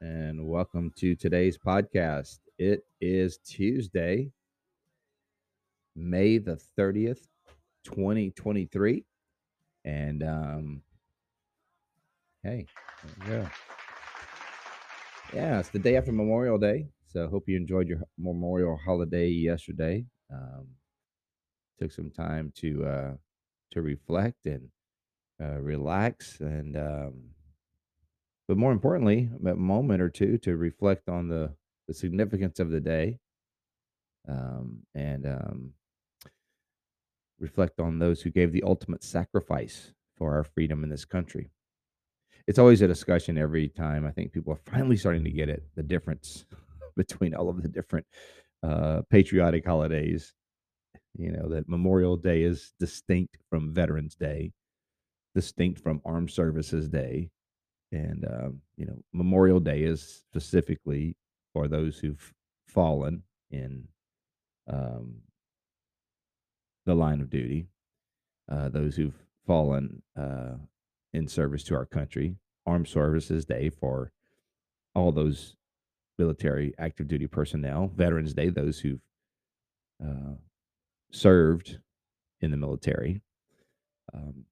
[0.00, 2.38] and welcome to today's podcast.
[2.58, 4.30] It is Tuesday,
[5.96, 7.26] May the 30th,
[7.84, 9.04] 2023.
[9.84, 10.82] And um
[12.42, 12.66] hey,
[13.28, 13.48] yeah.
[15.34, 16.88] Yeah, it's the day after Memorial Day.
[17.06, 20.04] So hope you enjoyed your Memorial holiday yesterday.
[20.32, 20.68] Um
[21.80, 23.14] took some time to uh
[23.72, 24.68] to reflect and
[25.40, 27.30] uh relax and um
[28.48, 31.52] but more importantly, a moment or two to reflect on the
[31.86, 33.18] the significance of the day,
[34.28, 35.72] um, and um,
[37.38, 41.50] reflect on those who gave the ultimate sacrifice for our freedom in this country.
[42.46, 44.06] It's always a discussion every time.
[44.06, 46.44] I think people are finally starting to get it the difference
[46.96, 48.06] between all of the different
[48.62, 50.34] uh, patriotic holidays.
[51.16, 54.52] You know that Memorial Day is distinct from Veterans Day,
[55.34, 57.30] distinct from Armed Services Day,
[57.92, 61.16] and um, you know memorial day is specifically
[61.52, 62.34] for those who've
[62.66, 63.88] fallen in
[64.68, 65.14] um,
[66.84, 67.66] the line of duty
[68.50, 70.54] uh, those who've fallen uh,
[71.12, 72.36] in service to our country.
[72.66, 74.12] Armed services day for
[74.94, 75.56] all those
[76.18, 77.90] military active duty personnel.
[77.94, 79.00] Veterans day those who've
[80.04, 80.34] uh,
[81.10, 81.78] served
[82.40, 83.20] in the military.
[84.14, 84.44] Um,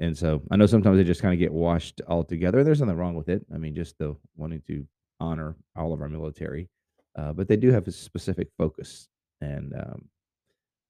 [0.00, 2.64] and so I know sometimes they just kind of get washed all together.
[2.64, 3.44] There's nothing wrong with it.
[3.54, 4.86] I mean, just the wanting to
[5.20, 6.70] honor all of our military,
[7.16, 9.08] uh, but they do have a specific focus.
[9.42, 10.08] And um,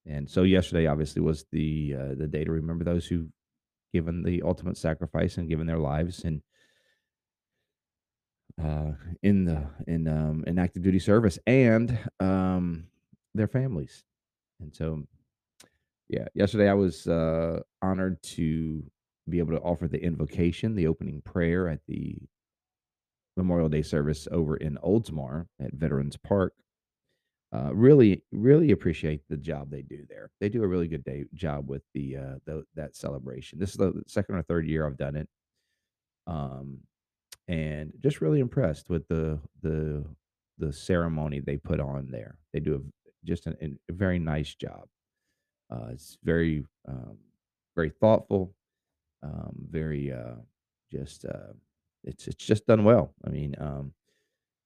[0.07, 3.27] and so yesterday obviously was the uh, the day to remember those who
[3.93, 6.41] given the ultimate sacrifice and given their lives and
[8.63, 8.93] uh,
[9.25, 12.85] in the in um, in active duty service and um,
[13.35, 14.05] their families.
[14.61, 15.03] And so
[16.09, 18.85] yeah, yesterday I was uh, honored to
[19.31, 22.17] be able to offer the invocation, the opening prayer at the
[23.37, 26.55] Memorial Day service over in Oldsmar at Veterans Park.
[27.53, 30.31] Uh, really, really appreciate the job they do there.
[30.41, 33.59] They do a really good day job with the, uh, the that celebration.
[33.59, 35.29] This is the second or third year I've done it,
[36.29, 36.79] um,
[37.49, 40.05] and just really impressed with the the
[40.59, 42.39] the ceremony they put on there.
[42.53, 42.81] They do a,
[43.27, 44.87] just an, a very nice job.
[45.73, 47.17] Uh, it's very um,
[47.75, 48.55] very thoughtful,
[49.23, 50.37] um, very uh,
[50.93, 51.53] just uh,
[52.05, 53.15] it's it's just done well.
[53.25, 53.93] I mean, um,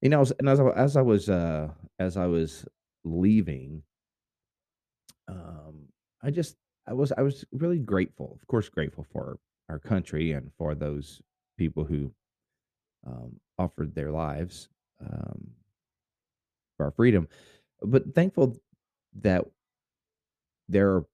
[0.00, 2.64] you know, and as I, as I was uh, as I was
[3.04, 3.82] leaving,
[5.28, 5.88] um,
[6.22, 6.56] I just
[6.86, 9.38] I was I was really grateful, of course, grateful for
[9.68, 11.20] our country and for those
[11.56, 12.12] people who
[13.06, 14.68] um, offered their lives
[15.00, 15.50] um,
[16.76, 17.28] for our freedom,
[17.82, 18.56] but thankful
[19.22, 19.44] that
[20.68, 21.06] there are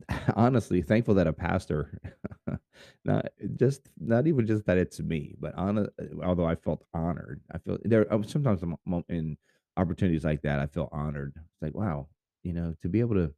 [0.36, 1.98] honestly thankful that a pastor
[3.04, 3.26] not
[3.56, 5.86] just not even just that it's me but on
[6.24, 8.62] although i felt honored i feel there uh, sometimes
[9.08, 9.36] in
[9.76, 11.32] opportunities like that i feel honored.
[11.36, 12.08] It's like wow
[12.42, 13.32] you know to be able to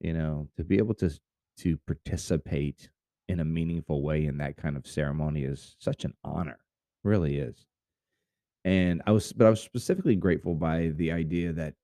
[0.00, 1.10] you know to be able to
[1.58, 2.88] to participate
[3.28, 6.58] in a meaningful way in that kind of ceremony is such an honor
[7.04, 7.66] really is.
[8.64, 11.74] And i was but i was specifically grateful by the idea that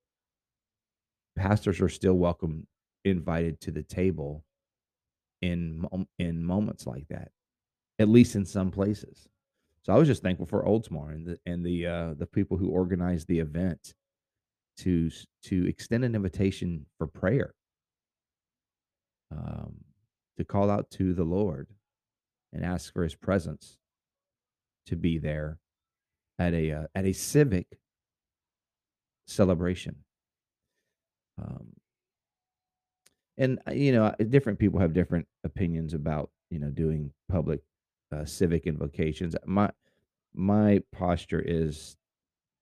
[1.37, 2.67] pastors are still welcome
[3.07, 4.45] invited to the table
[5.43, 5.87] in
[6.19, 7.31] in moments like that,
[7.99, 9.29] at least in some places.
[9.83, 12.69] So I was just thankful for Oldsmar and the and the uh, the people who
[12.69, 13.95] organized the event
[14.79, 15.11] to
[15.45, 17.55] to extend an invitation for prayer,
[19.31, 19.77] um,
[20.37, 21.69] to call out to the Lord
[22.53, 23.79] and ask for His presence
[24.87, 25.59] to be there
[26.39, 27.79] at a uh, at a civic
[29.27, 29.97] celebration.
[31.41, 31.73] Um,
[33.39, 37.61] and uh, you know different people have different opinions about you know doing public
[38.13, 39.35] uh, civic invocations.
[39.47, 39.71] My
[40.35, 41.97] my posture is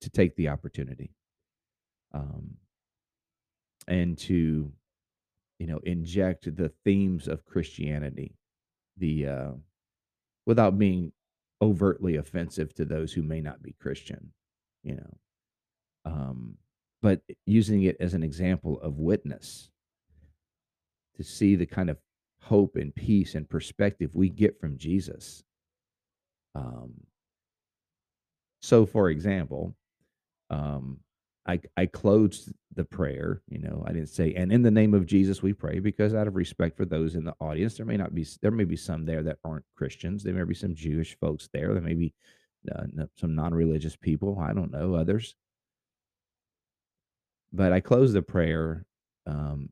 [0.00, 1.10] to take the opportunity
[2.12, 2.56] um
[3.88, 4.70] and to
[5.58, 8.36] you know inject the themes of christianity
[8.96, 9.50] the uh
[10.46, 11.10] without being
[11.62, 14.32] overtly offensive to those who may not be christian
[14.82, 15.16] you know
[16.04, 16.56] um
[17.02, 19.70] but using it as an example of witness
[21.16, 21.98] to see the kind of
[22.40, 25.42] hope and peace and perspective we get from Jesus.
[26.54, 26.92] Um,
[28.60, 29.76] So, for example,
[30.48, 31.00] um,
[31.46, 35.04] I I closed the prayer, you know, I didn't say, "And in the name of
[35.06, 38.14] Jesus we pray," because out of respect for those in the audience, there may not
[38.14, 41.48] be there may be some there that aren't Christians, there may be some Jewish folks
[41.52, 42.14] there, there may be,
[42.72, 45.36] uh, some non-religious people, I don't know, others.
[47.52, 48.86] But I closed the prayer,
[49.26, 49.70] um,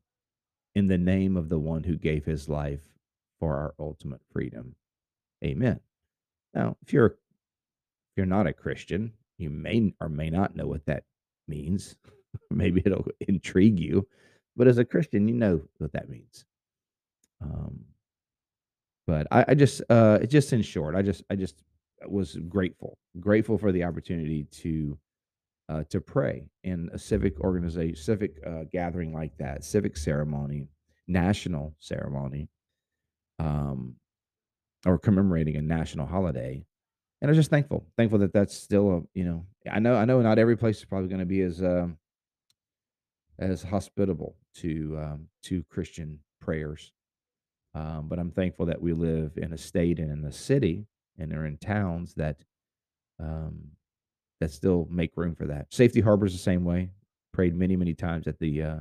[0.75, 2.81] "In the name of the one who gave his life
[3.41, 4.77] for our ultimate freedom.
[5.45, 5.81] Amen."
[6.55, 10.85] Now, if you're if you're not a Christian, you may or may not know what
[10.87, 11.05] that
[11.49, 11.97] means.
[12.51, 14.07] Maybe it'll intrigue you,
[14.57, 16.45] but as a Christian, you know what that means.
[17.41, 17.87] Um,
[19.07, 21.63] but I, I just, uh, just in short, I just, I just
[22.07, 24.99] was grateful, grateful for the opportunity to,
[25.73, 30.69] uh, to pray in a civic organization, civic uh, gathering like that, civic ceremony,
[31.09, 32.49] national ceremony,
[33.39, 33.95] um,
[34.85, 36.63] or commemorating a national holiday.
[37.21, 40.21] And I'm just thankful, thankful that that's still a, you know, I know, I know,
[40.21, 41.97] not every place is probably going to be as, um,
[43.39, 46.93] as hospitable to um, to Christian prayers.
[47.75, 50.85] Um, but I'm thankful that we live in a state and in a city
[51.19, 52.37] and are in towns that
[53.19, 53.71] um,
[54.43, 55.73] that still make room for that.
[55.73, 56.91] Safety Harbor's the same way.
[57.33, 58.81] Prayed many, many times at the uh,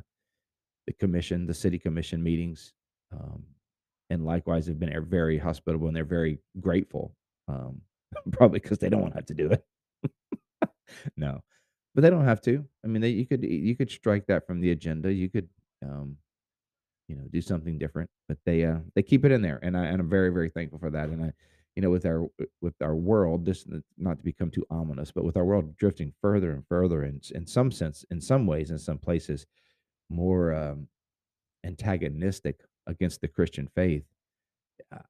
[0.88, 2.74] the commission, the city commission meetings,
[3.14, 3.44] um,
[4.10, 7.16] and likewise have been very hospitable and they're very grateful.
[7.48, 7.82] Um,
[8.32, 9.64] probably because they don't want to have to do it.
[11.16, 11.42] no,
[11.96, 12.66] but they don't have to.
[12.84, 15.14] I mean, they, you could you could strike that from the agenda.
[15.14, 15.48] You could
[15.86, 16.18] um,
[17.08, 18.10] you know, do something different.
[18.28, 20.80] But they uh they keep it in there, and I and I'm very very thankful
[20.80, 21.10] for that.
[21.10, 21.34] And I,
[21.76, 22.28] you know, with our
[22.62, 23.66] with our world, this
[23.98, 27.48] not to become too ominous, but with our world drifting further and further, in in
[27.48, 29.46] some sense, in some ways, in some places,
[30.10, 30.88] more um,
[31.66, 34.04] antagonistic against the Christian faith.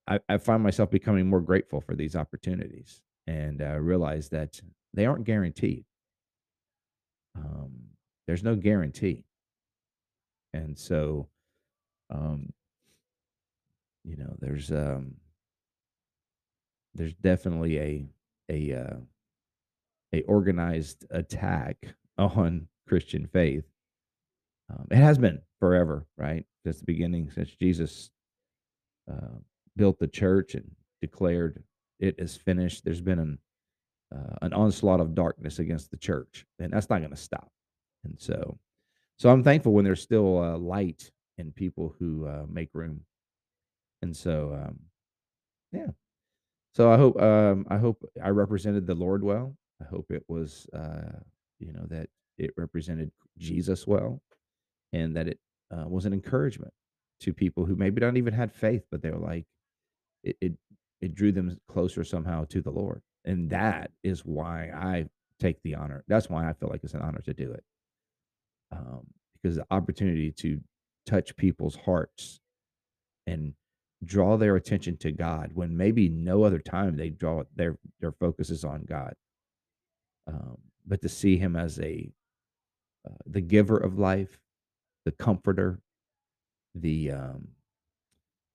[0.07, 4.59] I, I find myself becoming more grateful for these opportunities, and uh, realize that
[4.93, 5.85] they aren't guaranteed.
[7.35, 7.71] Um,
[8.27, 9.23] there's no guarantee,
[10.53, 11.27] and so
[12.11, 12.53] um,
[14.03, 15.15] you know, there's um,
[16.93, 18.05] there's definitely a
[18.49, 18.97] a uh,
[20.13, 23.65] a organized attack on Christian faith.
[24.69, 26.45] Um, it has been forever, right?
[26.63, 28.09] Since the beginning, since Jesus
[29.11, 29.37] uh,
[29.75, 30.69] built the church and
[31.01, 31.63] declared
[31.99, 32.83] it is finished.
[32.83, 33.37] There's been an
[34.13, 37.49] uh, an onslaught of darkness against the church, and that's not going to stop.
[38.03, 38.57] And so,
[39.17, 43.01] so I'm thankful when there's still uh, light in people who uh, make room.
[44.01, 44.79] And so, um,
[45.71, 45.91] yeah.
[46.73, 49.55] So I hope um, I hope I represented the Lord well.
[49.81, 51.19] I hope it was uh,
[51.59, 54.21] you know that it represented Jesus well,
[54.93, 55.39] and that it
[55.71, 56.73] uh, was an encouragement
[57.21, 59.45] to people who maybe don't even had faith, but they were like
[60.23, 60.53] it, it
[61.01, 65.05] it drew them closer somehow to the Lord, and that is why I
[65.39, 66.03] take the honor.
[66.07, 67.63] That's why I feel like it's an honor to do it,
[68.71, 70.61] um, because the opportunity to
[71.05, 72.39] touch people's hearts
[73.27, 73.53] and
[74.03, 78.49] draw their attention to God when maybe no other time they draw their their focus
[78.49, 79.13] is on God.
[80.27, 82.11] Um, but to see Him as a
[83.07, 84.39] uh, the giver of life,
[85.05, 85.79] the comforter,
[86.75, 87.49] the um,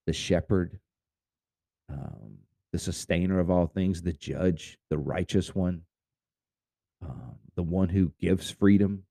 [0.07, 0.79] the shepherd,
[1.91, 2.39] um,
[2.73, 5.83] the sustainer of all things, the judge, the righteous one,
[7.05, 9.05] um, the one who gives freedom.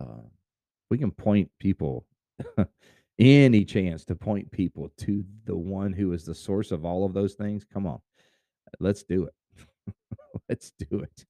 [0.00, 0.28] Uh,
[0.90, 2.06] we can point people
[3.18, 7.14] any chance to point people to the one who is the source of all of
[7.14, 7.64] those things.
[7.64, 8.00] Come on,
[8.80, 9.94] let's do it.
[10.48, 11.24] let's do it.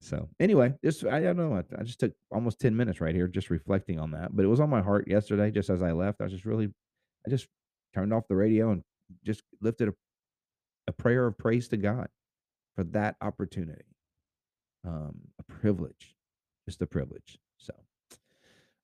[0.00, 1.54] So anyway, just I don't know.
[1.54, 4.36] I, I just took almost ten minutes right here, just reflecting on that.
[4.36, 6.20] But it was on my heart yesterday, just as I left.
[6.20, 6.68] I was just really,
[7.26, 7.48] I just
[7.94, 8.82] turned off the radio and
[9.24, 9.92] just lifted a,
[10.88, 12.08] a prayer of praise to God
[12.76, 13.84] for that opportunity.
[14.86, 16.14] Um, a privilege,
[16.66, 17.38] just a privilege.
[17.56, 17.72] So.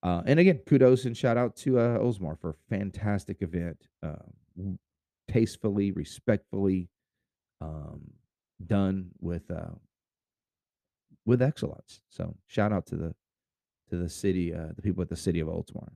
[0.02, 4.14] Uh, and again, kudos and shout out to uh, Oldsmar for a fantastic event, uh,
[5.30, 6.88] tastefully, respectfully
[7.60, 8.00] um,
[8.66, 9.74] done with uh,
[11.26, 12.00] with excellence.
[12.08, 13.14] So shout out to the
[13.90, 15.88] to the city, uh, the people at the city of Oldsmar.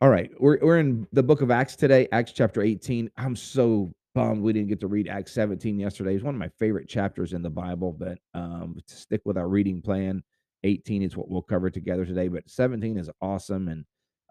[0.00, 3.10] All right, we're we're in the book of Acts today, Acts chapter 18.
[3.16, 6.14] I'm so bummed we didn't get to read Acts 17 yesterday.
[6.14, 9.48] It's one of my favorite chapters in the Bible, but um, to stick with our
[9.48, 10.22] reading plan,
[10.64, 13.68] 18 is what we'll cover together today, but 17 is awesome.
[13.68, 13.84] And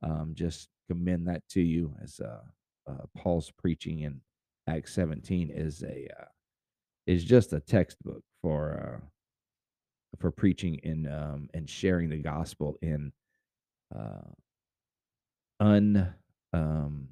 [0.04, 2.42] um, just commend that to you as uh,
[2.90, 4.22] uh, Paul's preaching in
[4.68, 6.26] Acts 17 is a uh,
[7.08, 9.06] is just a textbook for uh,
[10.20, 13.12] for preaching and um, and sharing the gospel in
[13.96, 14.32] uh,
[15.60, 16.14] un
[16.54, 17.08] um,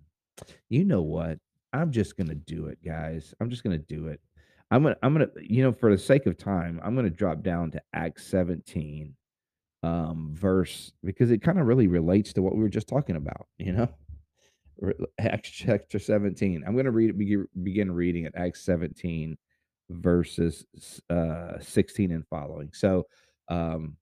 [0.70, 1.38] you know what
[1.74, 3.34] I'm just gonna do it, guys.
[3.40, 4.22] I'm just gonna do it.
[4.74, 7.70] I'm gonna I'm gonna you know, for the sake of time, I'm gonna drop down
[7.72, 9.14] to Acts 17,
[9.84, 13.74] um, verse because it kinda really relates to what we were just talking about, you
[13.74, 13.90] know?
[15.20, 16.64] Acts chapter 17.
[16.66, 17.16] I'm gonna read
[17.64, 19.38] begin reading at Acts 17,
[19.92, 20.66] verses
[21.12, 22.72] uh, 16 and following.
[22.74, 23.06] So,
[23.50, 23.96] um,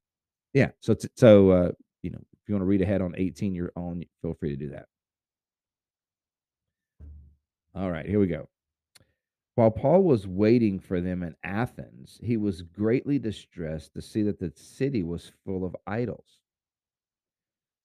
[0.54, 1.72] yeah, so t so, uh,
[2.04, 4.70] you know, if you wanna read ahead on 18 your own, feel free to do
[4.70, 4.88] that.
[7.76, 8.48] Alright, here we go.
[9.56, 14.40] While Paul was waiting for them in Athens, he was greatly distressed to see that
[14.40, 16.40] the city was full of idols.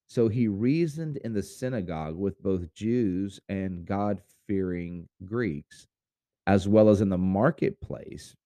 [0.09, 5.89] So he reasoned in the synagogue with both Jews and God fearing Greeks,
[6.47, 8.37] as well as in the marketplace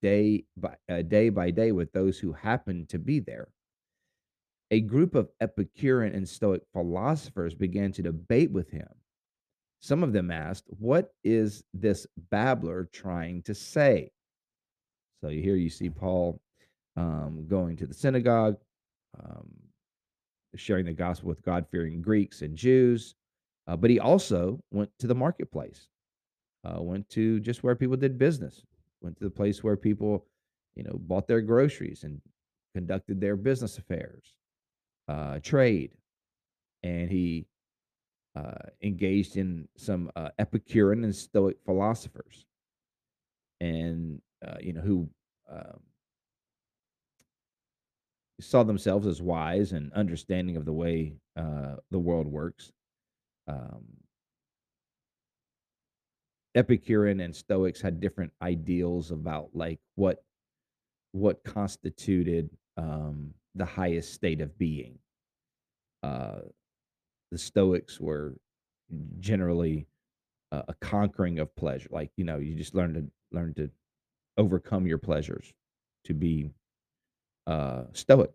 [0.00, 3.48] day by uh, day by day with those who happened to be there.
[4.70, 8.88] A group of Epicurean and Stoic philosophers began to debate with him.
[9.80, 14.12] Some of them asked, What is this babbler trying to say?
[15.22, 16.40] So here you see Paul
[16.96, 18.56] um, going to the synagogue,
[19.18, 19.48] um,
[20.54, 23.14] sharing the gospel with God fearing Greeks and Jews.
[23.66, 25.88] Uh, but he also went to the marketplace,
[26.64, 28.62] uh, went to just where people did business,
[29.00, 30.26] went to the place where people,
[30.74, 32.20] you know, bought their groceries and
[32.74, 34.34] conducted their business affairs,
[35.08, 35.92] uh, trade.
[36.82, 37.46] And he
[38.82, 42.46] engaged in some uh, Epicurean and Stoic philosophers,
[43.60, 45.08] and uh, you know who
[45.50, 45.80] um,
[48.40, 52.72] saw themselves as wise and understanding of the way uh, the world works.
[53.48, 53.84] Um,
[56.54, 60.24] Epicurean and Stoics had different ideals about like what
[61.12, 64.98] what constituted um, the highest state of being.
[66.02, 66.40] Uh,
[67.30, 68.36] the Stoics were
[69.18, 69.86] generally
[70.52, 73.70] a, a conquering of pleasure, like you know, you just learn to learn to
[74.36, 75.52] overcome your pleasures,
[76.04, 76.50] to be
[77.46, 78.30] uh, Stoic.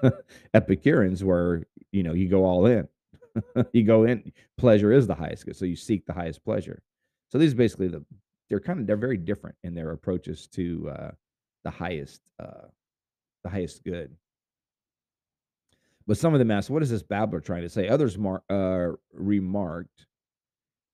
[0.54, 2.86] Epicureans were, you know, you go all in.
[3.72, 4.32] you go in.
[4.58, 6.82] Pleasure is the highest good, so you seek the highest pleasure.
[7.30, 8.04] So these basically the
[8.48, 11.10] they're kind of they're very different in their approaches to uh,
[11.64, 12.68] the highest uh,
[13.44, 14.14] the highest good.
[16.06, 18.92] But some of them asked, "What is this babbler trying to say?" Others mar- uh,
[19.12, 20.06] remarked,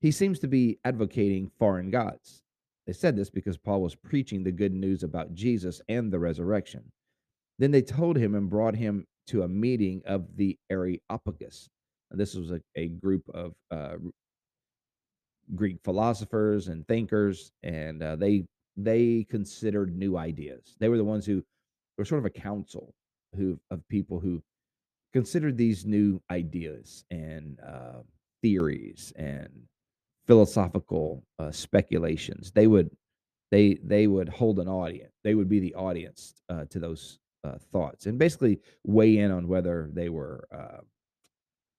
[0.01, 2.43] "He seems to be advocating foreign gods."
[2.87, 6.91] They said this because Paul was preaching the good news about Jesus and the resurrection.
[7.59, 11.69] Then they told him and brought him to a meeting of the Areopagus.
[12.11, 13.97] And this was a, a group of uh,
[15.55, 18.47] Greek philosophers and thinkers, and uh, they
[18.77, 20.77] they considered new ideas.
[20.79, 21.45] They were the ones who
[21.99, 22.95] were sort of a council
[23.37, 24.43] who of people who
[25.13, 28.03] considered these new ideas and uh,
[28.43, 29.49] theories and
[30.27, 32.53] philosophical uh, speculations.
[32.53, 32.91] They would
[33.51, 35.13] they they would hold an audience.
[35.25, 39.49] They would be the audience uh, to those uh, thoughts and basically weigh in on
[39.49, 40.83] whether they were uh,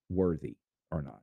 [0.10, 0.56] worthy
[0.92, 1.22] or not.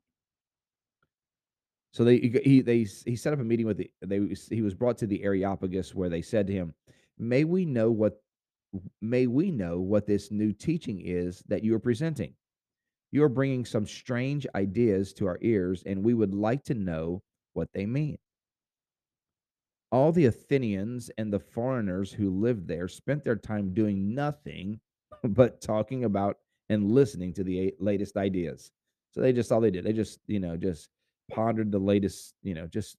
[1.92, 4.20] So they he they he set up a meeting with the they
[4.54, 6.74] he was brought to the Areopagus where they said to him,
[7.18, 8.22] "May we know what
[9.00, 12.34] may we know what this new teaching is that you are presenting?
[13.12, 17.22] You are bringing some strange ideas to our ears, and we would like to know
[17.54, 18.18] what they mean."
[19.92, 24.80] All the Athenians and the foreigners who lived there spent their time doing nothing
[25.24, 28.72] but talking about and listening to the latest ideas.
[29.12, 29.84] So they just all they did.
[29.84, 30.90] They just, you know, just
[31.30, 32.96] pondered the latest, you know, just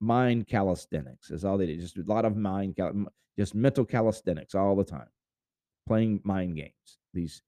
[0.00, 1.80] mind calisthenics is all they did.
[1.80, 3.06] Just a lot of mind, cal-
[3.38, 5.08] just mental calisthenics all the time,
[5.86, 6.98] playing mind games.
[7.12, 7.42] These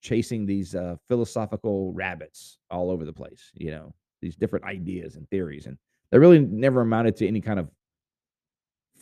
[0.00, 3.50] chasing these uh, philosophical rabbits all over the place.
[3.54, 5.76] You know, these different ideas and theories, and
[6.10, 7.68] they really never amounted to any kind of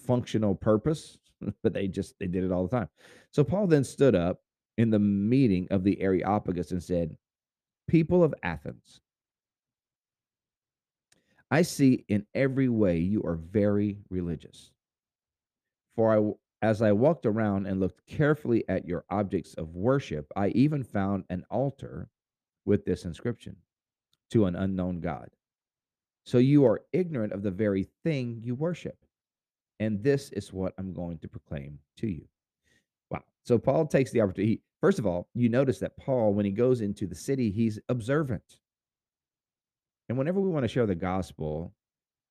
[0.06, 1.18] functional purpose,
[1.62, 2.88] but they just they did it all the time.
[3.30, 4.40] So Paul then stood up
[4.78, 7.16] in the meeting of the Areopagus and said,
[7.88, 9.00] "People of Athens,
[11.50, 14.72] I see in every way you are very religious.
[15.94, 20.48] For I as I walked around and looked carefully at your objects of worship, I
[20.48, 22.08] even found an altar
[22.64, 23.56] with this inscription
[24.30, 25.30] to an unknown God.
[26.24, 28.96] So you are ignorant of the very thing you worship.
[29.78, 32.26] And this is what I'm going to proclaim to you.
[33.10, 33.22] Wow.
[33.44, 34.62] So Paul takes the opportunity.
[34.80, 38.58] First of all, you notice that Paul, when he goes into the city, he's observant.
[40.08, 41.72] And whenever we want to share the gospel,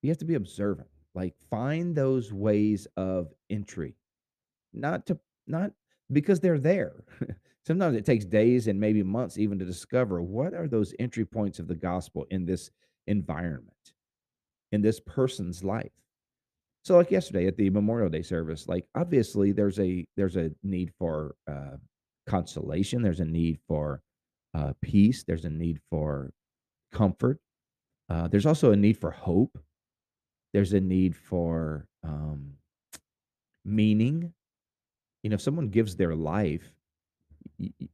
[0.02, 0.88] you have to be observant.
[1.14, 3.96] Like find those ways of entry,
[4.74, 5.72] not to, not
[6.12, 7.04] because they're there.
[7.66, 11.58] Sometimes it takes days and maybe months even to discover what are those entry points
[11.58, 12.70] of the gospel in this
[13.08, 13.94] environment,
[14.72, 15.92] in this person's life.
[16.84, 20.92] So, like yesterday at the Memorial Day service, like obviously there's a there's a need
[21.00, 21.78] for uh,
[22.28, 23.02] consolation.
[23.02, 24.02] There's a need for
[24.54, 25.24] uh, peace.
[25.24, 26.32] There's a need for
[26.94, 27.40] comfort.
[28.10, 29.58] Uh, there's also a need for hope.
[30.54, 32.54] There's a need for um,
[33.64, 34.34] meaning.
[35.24, 36.72] You know, if someone gives their life,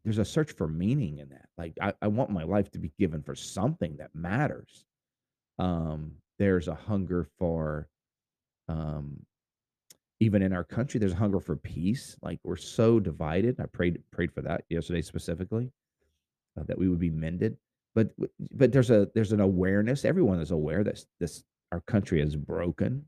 [0.03, 1.47] there's a search for meaning in that.
[1.57, 4.85] Like, I, I want my life to be given for something that matters.
[5.59, 7.87] Um, there's a hunger for
[8.67, 9.25] um,
[10.21, 12.15] even in our country, there's a hunger for peace.
[12.21, 13.59] Like we're so divided.
[13.59, 15.71] I prayed prayed for that yesterday specifically,
[16.57, 17.57] uh, that we would be mended.
[17.95, 18.09] But
[18.51, 20.05] but there's a there's an awareness.
[20.05, 23.05] Everyone is aware that this our country is broken.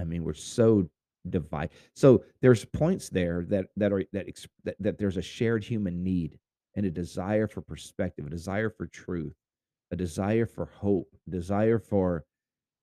[0.00, 0.88] I mean, we're so
[1.28, 1.70] divided.
[1.94, 4.26] So there's points there that that are that,
[4.64, 6.38] that that there's a shared human need
[6.74, 9.34] and a desire for perspective, a desire for truth,
[9.90, 12.24] a desire for hope, desire for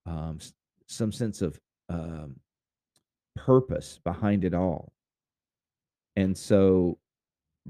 [0.05, 0.39] um,
[0.87, 1.59] some sense of
[1.89, 2.35] um,
[3.35, 4.93] purpose behind it all.
[6.15, 6.97] And so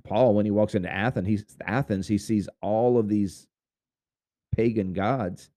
[0.03, 3.47] Paul, when he walks into Athens, he's Athens, he sees all of these
[4.55, 5.49] pagan gods,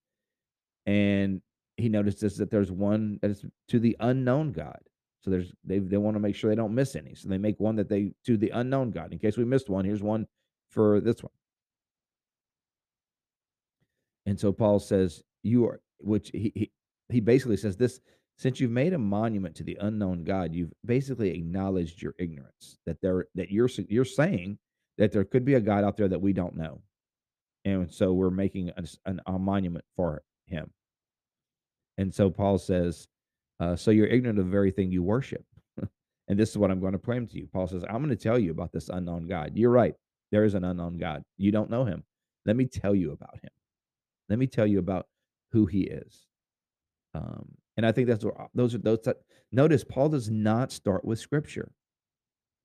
[0.87, 1.40] and
[1.76, 4.78] he notices that there's one that is to the unknown God.
[5.22, 7.14] So there's they they want to make sure they don't miss any.
[7.14, 9.12] So they make one that they to the unknown God.
[9.12, 10.26] In case we missed one, here's one
[10.70, 11.32] for this one.
[14.26, 16.72] And so Paul says, "You are," which he he,
[17.08, 18.00] he basically says this:
[18.42, 22.78] since you've made a monument to the unknown God, you've basically acknowledged your ignorance.
[22.87, 24.58] That there that you're you're saying
[24.99, 26.82] that there could be a God out there that we don't know,
[27.64, 30.70] and so we're making a, an, a monument for Him.
[31.99, 33.06] And so Paul says,
[33.61, 35.44] uh, "So you're ignorant of the very thing you worship."
[36.28, 37.49] and this is what I'm going to claim to you.
[37.52, 39.52] Paul says, "I'm going to tell you about this unknown God.
[39.54, 39.94] You're right.
[40.32, 41.22] There is an unknown God.
[41.38, 42.02] You don't know Him.
[42.44, 43.50] Let me tell you about Him."
[44.28, 45.06] Let me tell you about
[45.52, 46.26] who he is.
[47.14, 49.18] Um, and I think that's what those are those that
[49.50, 51.72] notice Paul does not start with scripture.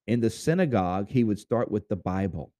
[0.07, 2.51] In the synagogue, he would start with the Bible.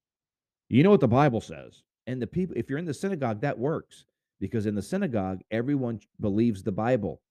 [0.70, 1.84] You know what the Bible says.
[2.08, 4.06] And the people, if you're in the synagogue, that works
[4.40, 7.22] because in the synagogue, everyone believes the Bible.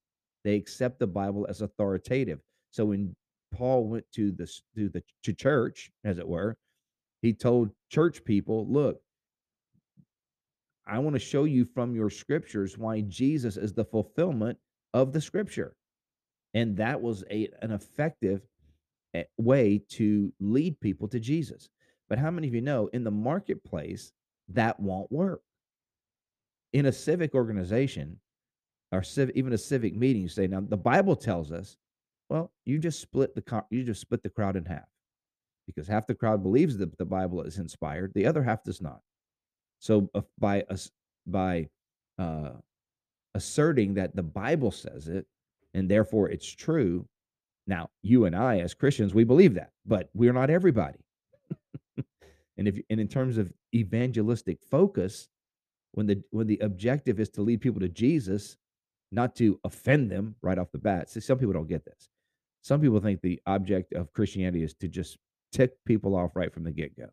[0.45, 2.41] They accept the Bible as authoritative.
[2.71, 3.15] So when
[3.53, 6.57] Paul went to the to the to church, as it were,
[7.23, 9.01] he told church people, look,
[10.87, 14.59] I want to show you from your scriptures why Jesus is the fulfillment
[14.97, 15.77] of the scripture.
[16.55, 18.41] And that was a, an effective
[19.13, 21.69] eh, way to lead people to Jesus.
[22.09, 24.13] But how many of you know in the marketplace
[24.49, 25.43] that won't work?
[26.73, 28.19] In a civic organization
[28.91, 31.77] or civ- even a civic meeting, you say, now the Bible tells us,
[32.31, 34.89] well, you just split the co- you just split the crowd in half
[35.67, 39.01] because half the crowd believes that the Bible is inspired, the other half does not.
[39.79, 40.91] So uh, by us
[41.27, 41.69] by
[42.19, 42.53] uh,
[43.37, 45.27] asserting that the Bible says it
[45.75, 47.07] and therefore it's true.
[47.67, 51.01] Now, you and I as Christians, we believe that, but we're not everybody.
[52.57, 55.29] and if and in terms of evangelistic focus,
[55.93, 58.57] when the when the objective is to lead people to Jesus,
[59.13, 61.11] not to offend them right off the bat.
[61.11, 62.09] See, some people don't get this.
[62.63, 65.19] Some people think the object of Christianity is to just
[65.53, 67.09] tick people off right from the get-go.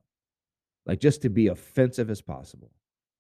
[0.85, 2.71] Like just to be offensive as possible.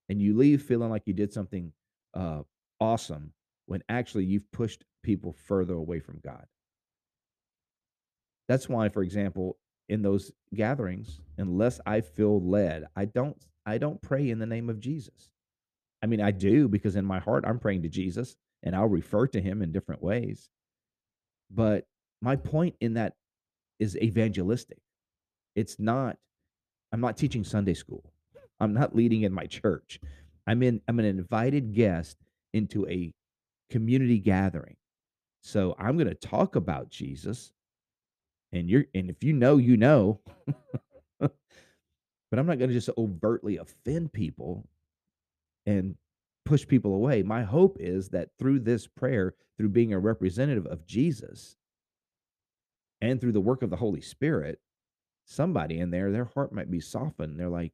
[0.09, 1.73] And you leave feeling like you did something
[2.13, 2.43] uh
[2.83, 3.31] awesome
[3.65, 6.45] when actually you've pushed people further away from God.
[8.49, 14.01] That's why, for example, in those gatherings, unless I feel led, I don't I don't
[14.01, 15.29] pray in the name of Jesus.
[16.01, 19.27] I mean, I do because in my heart I'm praying to Jesus and I'll refer
[19.27, 20.49] to him in different ways.
[21.49, 21.85] But
[22.21, 23.13] my point in that
[23.79, 24.79] is evangelistic.
[25.55, 26.17] It's not
[26.91, 28.11] I'm not teaching Sunday school.
[28.59, 30.01] I'm not leading in my church.
[30.45, 32.17] I'm in I'm an invited guest
[32.53, 33.13] into a
[33.69, 34.75] community gathering.
[35.41, 37.51] So I'm going to talk about Jesus
[38.53, 40.21] and you're and if you know, you know.
[41.19, 44.67] but I'm not going to just overtly offend people
[45.65, 45.95] and
[46.45, 47.23] push people away.
[47.23, 51.57] My hope is that through this prayer, through being a representative of Jesus
[53.01, 54.59] and through the work of the Holy Spirit,
[55.25, 57.39] somebody in there, their heart might be softened.
[57.39, 57.73] They're like,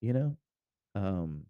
[0.00, 0.36] you know,
[0.94, 1.46] um,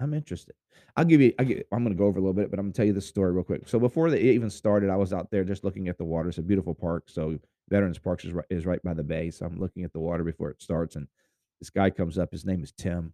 [0.00, 0.54] I'm interested.
[0.96, 1.32] I'll give you.
[1.38, 2.86] I give, I'm going to go over a little bit, but I'm going to tell
[2.86, 3.68] you this story real quick.
[3.68, 6.30] So before they even started, I was out there just looking at the water.
[6.30, 7.04] It's a beautiful park.
[7.08, 9.30] So Veterans Parks is right, is right by the bay.
[9.30, 11.06] So I'm looking at the water before it starts, and
[11.60, 12.32] this guy comes up.
[12.32, 13.12] His name is Tim,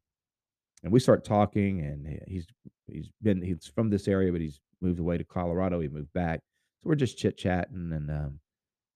[0.85, 1.81] and we start talking.
[1.81, 2.47] And he's
[2.87, 5.81] he's been he's from this area, but he's moved away to Colorado.
[5.81, 6.41] He moved back,
[6.83, 8.41] so we're just chit chatting, and um,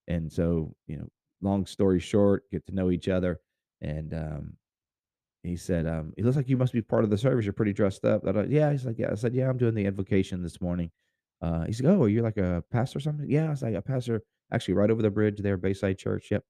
[0.06, 1.08] and so you know,
[1.42, 3.40] long story short, get to know each other,
[3.82, 4.56] and um,
[5.42, 7.44] he said, um, "It looks like you must be part of the service.
[7.44, 9.86] You're pretty dressed up." I- yeah, he's like, "Yeah." I said, "Yeah, I'm doing the
[9.86, 10.90] invocation this morning."
[11.40, 13.74] Uh, he said, "Oh, are you like a pastor or something?" Yeah, I was like
[13.74, 14.22] a pastor,
[14.52, 16.30] actually right over the bridge there, Bayside Church.
[16.30, 16.44] Yep.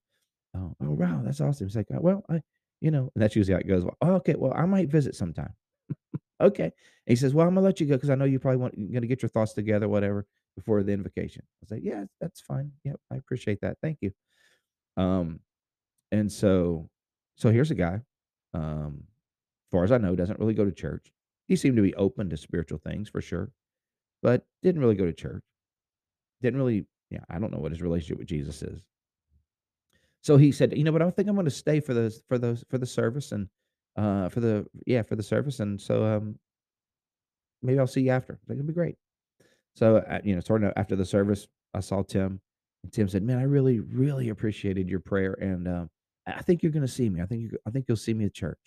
[0.57, 1.67] Oh, oh wow, that's awesome.
[1.69, 2.43] He's like, "Uh, well, I,
[2.81, 3.85] you know, and that's usually how it goes.
[3.85, 5.55] Well, oh, okay, well, I might visit sometime.
[6.41, 6.65] okay.
[6.65, 6.73] And
[7.07, 8.93] he says, well, I'm gonna let you go because I know you probably want you're
[8.93, 10.27] gonna get your thoughts together, whatever,
[10.57, 11.43] before the invocation.
[11.45, 12.73] I was like, yeah, that's fine.
[12.85, 13.79] Yep, I appreciate that.
[13.83, 14.13] Thank you.
[14.97, 15.41] Um,
[16.13, 16.89] and so,
[17.37, 18.03] so here's a guy,
[18.55, 21.13] um, as far as I know, doesn't really go to church.
[21.49, 23.51] He seemed to be open to spiritual things for sure,
[24.23, 25.43] but didn't really go to church.
[26.43, 28.81] Didn't really, yeah, I don't know what his relationship with Jesus is.
[30.23, 32.39] So he said, you know, but I think I'm going to stay for those for
[32.39, 33.49] those for the service and
[33.97, 36.39] uh for the yeah for the service and so um
[37.63, 38.35] maybe I'll see you after.
[38.35, 38.97] I was like, it'll be great.
[39.75, 42.41] So uh, you know, sort of after the service, I saw Tim,
[42.83, 45.85] and Tim said, "Man, I really really appreciated your prayer, and uh,
[46.27, 47.21] I think you're going to see me.
[47.23, 48.59] I think you I think you'll see me at church."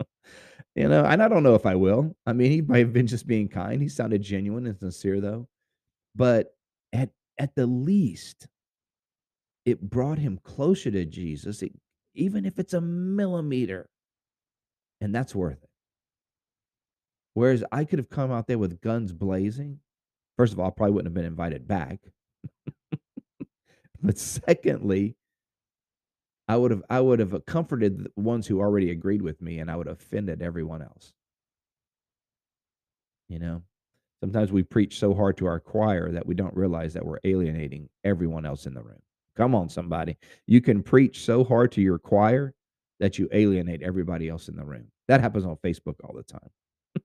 [0.76, 2.16] You know, and I don't know if I will.
[2.26, 3.82] I mean, he might have been just being kind.
[3.82, 5.48] He sounded genuine and sincere though.
[6.14, 6.54] But
[6.92, 8.48] at at the least,
[9.64, 11.72] it brought him closer to Jesus, e
[12.14, 13.88] even if it's a millimeter,
[15.00, 15.70] and that's worth it.
[17.34, 19.80] Whereas I could have come out there with guns blazing.
[20.36, 22.00] First of all, I probably wouldn't have been invited back.
[24.02, 25.16] But secondly,
[26.50, 29.70] I would have I would have comforted the ones who already agreed with me, and
[29.70, 31.12] I would have offended everyone else,
[33.28, 33.62] you know?
[34.22, 37.88] Sometimes we preach so hard to our choir that we don't realize that we're alienating
[38.04, 39.00] everyone else in the room.
[39.36, 40.18] Come on, somebody.
[40.46, 42.54] You can preach so hard to your choir
[43.00, 44.88] that you alienate everybody else in the room.
[45.08, 46.50] That happens on Facebook all the time.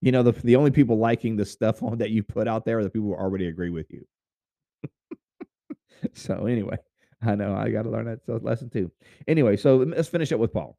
[0.00, 2.78] You know, the the only people liking the stuff on that you put out there
[2.78, 4.06] are the people who already agree with you.
[6.14, 6.78] So anyway,
[7.22, 8.90] I know I got to learn that so lesson too.
[9.26, 10.76] Anyway, so let's finish up with Paul.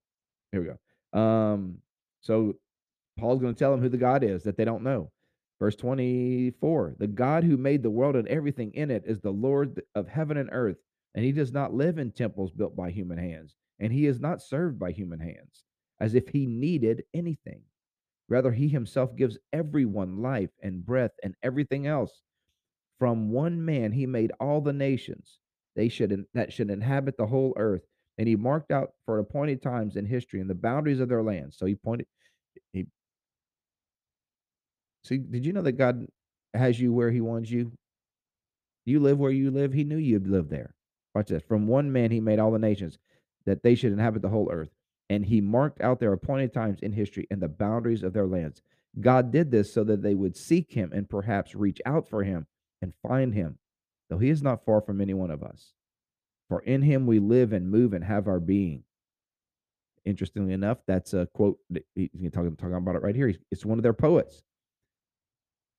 [0.51, 1.19] Here we go.
[1.19, 1.79] Um,
[2.21, 2.55] so
[3.17, 5.11] Paul's going to tell them who the God is that they don't know.
[5.59, 9.81] Verse 24 The God who made the world and everything in it is the Lord
[9.95, 10.77] of heaven and earth,
[11.13, 14.41] and he does not live in temples built by human hands, and he is not
[14.41, 15.65] served by human hands,
[15.99, 17.61] as if he needed anything.
[18.29, 22.21] Rather, he himself gives everyone life and breath and everything else.
[22.99, 25.39] From one man he made all the nations
[25.79, 27.83] they should that should inhabit the whole earth,
[28.17, 31.53] and he marked out for appointed times in history and the boundaries of their land.
[31.53, 32.05] So he pointed
[32.73, 32.87] he
[35.05, 36.05] see, did you know that God
[36.53, 37.71] has you where he wants you?
[38.85, 40.75] You live where you live, he knew you'd live there.
[41.15, 41.43] Watch this.
[41.47, 42.97] From one man he made all the nations
[43.45, 44.71] that they should inhabit the whole earth.
[45.09, 48.61] And he marked out their appointed times in history and the boundaries of their lands.
[48.99, 52.47] God did this so that they would seek him and perhaps reach out for him
[52.81, 53.57] and find him,
[54.09, 55.73] though he is not far from any one of us.
[56.47, 58.83] For in him we live and move and have our being.
[60.05, 61.59] Interestingly enough, that's a quote.
[61.95, 63.33] He's talking, talking about it right here.
[63.51, 64.41] It's one of their poets.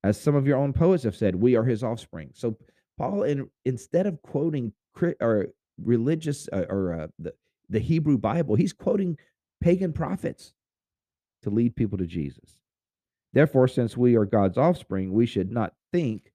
[0.04, 2.30] As some of your own poets have said, we are his offspring.
[2.34, 2.56] So
[2.96, 4.72] Paul, in, instead of quoting
[5.20, 5.48] or
[5.82, 7.34] religious uh, or uh, the,
[7.68, 9.18] the Hebrew Bible, he's quoting
[9.60, 10.52] pagan prophets
[11.42, 12.58] to lead people to Jesus.
[13.32, 16.29] Therefore, since we are God's offspring, we should not think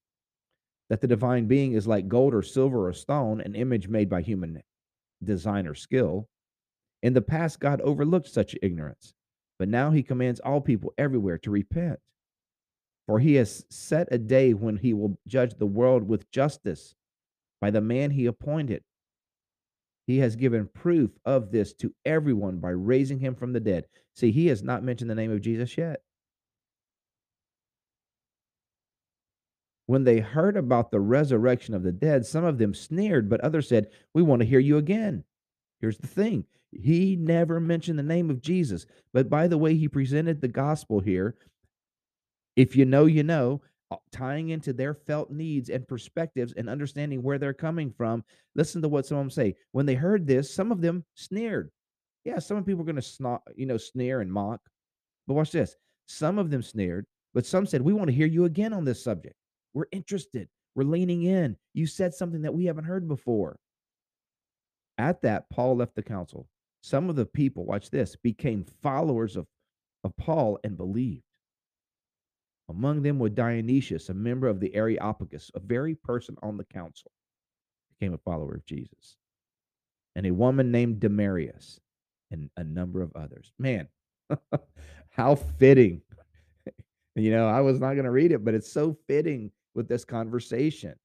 [0.89, 4.21] that the divine being is like gold or silver or stone, an image made by
[4.21, 4.61] human
[5.23, 6.27] design or skill.
[7.01, 9.13] In the past, God overlooked such ignorance,
[9.57, 11.99] but now he commands all people everywhere to repent.
[13.07, 16.95] For he has set a day when he will judge the world with justice
[17.61, 18.83] by the man he appointed.
[20.07, 23.85] He has given proof of this to everyone by raising him from the dead.
[24.13, 26.01] See, he has not mentioned the name of Jesus yet.
[29.87, 33.67] When they heard about the resurrection of the dead, some of them sneered, but others
[33.69, 35.23] said, We want to hear you again.
[35.79, 38.85] Here's the thing he never mentioned the name of Jesus.
[39.13, 41.35] But by the way, he presented the gospel here.
[42.55, 47.21] If you know, you know, uh, tying into their felt needs and perspectives and understanding
[47.21, 48.23] where they're coming from.
[48.55, 49.55] Listen to what some of them say.
[49.73, 51.69] When they heard this, some of them sneered.
[52.23, 54.59] Yeah, some people are going to you know, sneer and mock.
[55.27, 55.75] But watch this.
[56.07, 59.03] Some of them sneered, but some said, We want to hear you again on this
[59.03, 59.35] subject.
[59.75, 60.47] We're interested.
[60.73, 61.57] We're leaning in.
[61.73, 63.59] You said something that we haven't heard before.
[64.97, 66.47] At that, Paul left the council.
[66.81, 69.45] Some of the people, watch this, became followers of,
[70.03, 71.23] of Paul and believed.
[72.69, 77.11] Among them was Dionysius, a member of the Areopagus, a very person on the council,
[77.89, 79.17] became a follower of Jesus.
[80.15, 81.79] And a woman named Demarius,
[82.31, 83.51] and a number of others.
[83.59, 83.87] Man,
[85.09, 86.01] how fitting.
[87.17, 90.05] You know, I was not going to read it, but it's so fitting with this
[90.05, 90.95] conversation.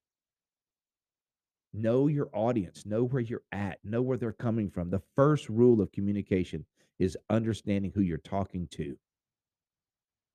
[1.72, 4.90] Know your audience, know where you're at, know where they're coming from.
[4.90, 6.64] The first rule of communication
[6.98, 8.96] is understanding who you're talking to.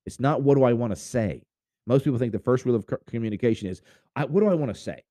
[0.06, 1.42] It's not what do I want to say,
[1.88, 3.82] Most people think the first rule of communication is,
[4.16, 5.04] what do I want to say?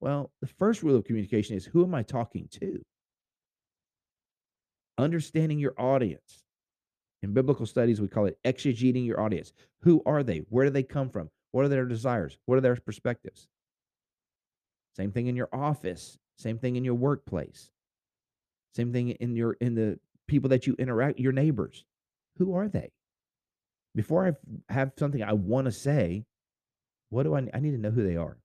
[0.00, 2.82] Well, the first rule of communication is, who am I talking to?
[4.98, 6.44] Understanding your audience.
[7.22, 9.52] In biblical studies, we call it exegeting your audience.
[9.82, 10.38] Who are they?
[10.48, 11.30] Where do they come from?
[11.52, 12.36] What are their desires?
[12.46, 13.46] What are their perspectives?
[14.96, 17.70] Same thing in your office, same thing in your workplace.
[18.74, 21.84] Same thing in your in the people that you interact your neighbors.
[22.38, 22.90] Who are they?
[23.94, 26.24] Before I have something I want to say,
[27.10, 28.38] what do I I need to know who they are.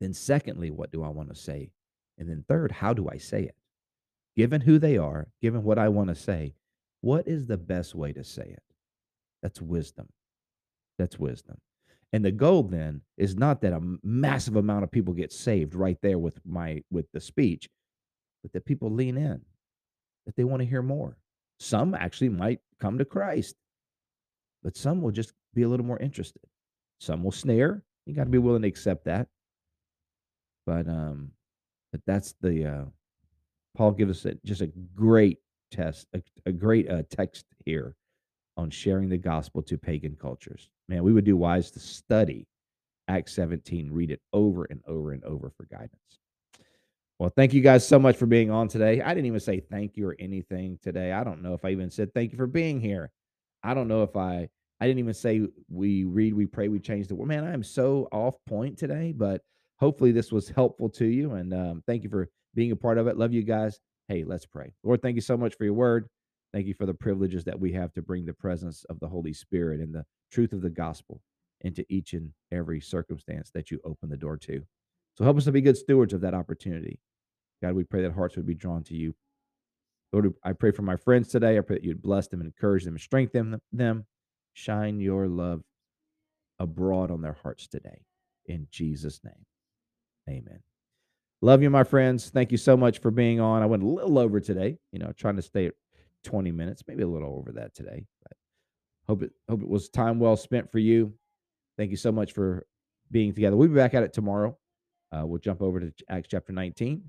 [0.00, 1.72] Then secondly, what do I want to say?
[2.18, 3.56] And then third, how do I say it?
[4.36, 6.54] Given who they are, given what I want to say,
[7.00, 8.62] what is the best way to say it?
[9.42, 10.08] That's wisdom.
[10.98, 11.58] That's wisdom.
[12.12, 15.98] And the goal then is not that a massive amount of people get saved right
[16.02, 17.68] there with my with the speech,
[18.42, 19.40] but that people lean in,
[20.26, 21.16] that they want to hear more.
[21.60, 23.54] Some actually might come to Christ,
[24.62, 26.42] but some will just be a little more interested.
[26.98, 27.84] Some will snare.
[28.06, 29.28] You got to be willing to accept that.
[30.66, 31.30] But um,
[31.92, 32.84] but that's the uh,
[33.76, 35.38] Paul gives us a, just a great
[35.70, 37.94] test, a, a great uh, text here
[38.56, 40.68] on sharing the gospel to pagan cultures.
[40.90, 42.48] Man, we would do wise to study
[43.06, 46.18] Acts 17, read it over and over and over for guidance.
[47.20, 49.00] Well, thank you guys so much for being on today.
[49.00, 51.12] I didn't even say thank you or anything today.
[51.12, 53.12] I don't know if I even said thank you for being here.
[53.62, 54.48] I don't know if I
[54.80, 57.28] I didn't even say we read, we pray, we change the word.
[57.28, 59.42] Man, I am so off point today, but
[59.78, 61.32] hopefully this was helpful to you.
[61.32, 63.16] And um, thank you for being a part of it.
[63.16, 63.78] Love you guys.
[64.08, 64.72] Hey, let's pray.
[64.82, 66.08] Lord, thank you so much for your word.
[66.52, 69.32] Thank you for the privileges that we have to bring the presence of the Holy
[69.32, 71.20] Spirit and the truth of the gospel
[71.60, 74.62] into each and every circumstance that you open the door to.
[75.16, 76.98] So help us to be good stewards of that opportunity.
[77.62, 79.14] God, we pray that hearts would be drawn to you.
[80.12, 81.56] Lord, I pray for my friends today.
[81.56, 84.06] I pray that you'd bless them encourage them and strengthen them.
[84.54, 85.62] Shine your love
[86.58, 88.02] abroad on their hearts today.
[88.46, 89.46] In Jesus' name,
[90.28, 90.60] amen.
[91.42, 92.28] Love you, my friends.
[92.28, 93.62] Thank you so much for being on.
[93.62, 95.70] I went a little over today, you know, trying to stay
[96.24, 98.04] 20 minutes, maybe a little over that today.
[98.22, 98.32] But
[99.06, 101.14] hope it hope it was time well spent for you.
[101.78, 102.66] Thank you so much for
[103.10, 103.56] being together.
[103.56, 104.56] We'll be back at it tomorrow.
[105.12, 107.02] Uh, we'll jump over to Acts chapter 19.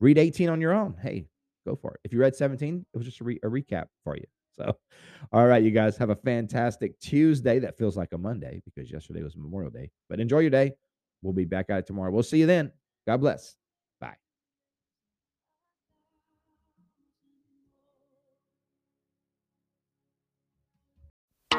[0.00, 0.96] Read 18 on your own.
[1.00, 1.26] Hey,
[1.66, 2.00] go for it.
[2.04, 4.24] If you read 17, it was just a, re- a recap for you.
[4.56, 4.76] So,
[5.32, 7.58] all right, you guys have a fantastic Tuesday.
[7.58, 9.90] That feels like a Monday because yesterday was Memorial Day.
[10.08, 10.74] But enjoy your day.
[11.22, 12.12] We'll be back at it tomorrow.
[12.12, 12.70] We'll see you then.
[13.04, 13.56] God bless.